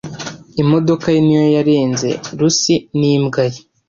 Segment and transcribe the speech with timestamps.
[0.61, 3.59] Imodoka ye niyo yarenze Lucy n'imbwa ye.